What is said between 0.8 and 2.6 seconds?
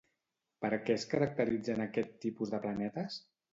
què es caracteritzen aquest tipus